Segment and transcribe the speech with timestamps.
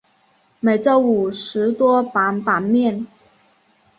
[0.59, 3.05] 每周五十多版版面。